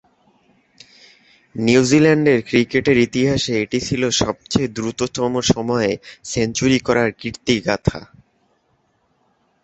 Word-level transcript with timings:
নিউজিল্যান্ডের 1.55 2.39
ক্রিকেটের 2.47 2.97
ইতিহাসে 3.07 3.53
এটি 3.63 3.79
ছিল 3.87 4.01
সবচেয়ে 4.21 4.67
দ্রুততম 4.69 5.33
সময়ে 5.51 5.91
সেঞ্চুরি 6.25 6.79
করার 6.79 7.09
কীর্তিগাঁথা। 7.11 7.99